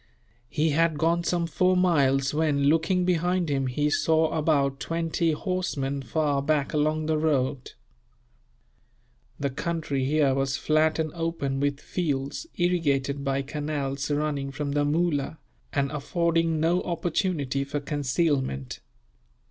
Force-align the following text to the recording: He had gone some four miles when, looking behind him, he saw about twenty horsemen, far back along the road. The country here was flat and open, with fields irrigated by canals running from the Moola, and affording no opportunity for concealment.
He 0.49 0.71
had 0.71 0.97
gone 0.97 1.23
some 1.23 1.45
four 1.45 1.77
miles 1.77 2.33
when, 2.33 2.63
looking 2.63 3.05
behind 3.05 3.49
him, 3.51 3.67
he 3.67 3.91
saw 3.91 4.31
about 4.35 4.79
twenty 4.79 5.31
horsemen, 5.33 6.01
far 6.01 6.41
back 6.41 6.73
along 6.73 7.05
the 7.05 7.19
road. 7.19 7.73
The 9.39 9.51
country 9.51 10.03
here 10.05 10.33
was 10.33 10.57
flat 10.57 10.97
and 10.97 11.13
open, 11.13 11.59
with 11.59 11.79
fields 11.79 12.47
irrigated 12.57 13.23
by 13.23 13.43
canals 13.43 14.09
running 14.09 14.49
from 14.49 14.71
the 14.71 14.85
Moola, 14.85 15.37
and 15.71 15.91
affording 15.91 16.59
no 16.59 16.81
opportunity 16.81 17.63
for 17.63 17.79
concealment. 17.79 18.79